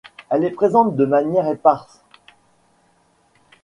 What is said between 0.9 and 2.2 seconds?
de manière éparse.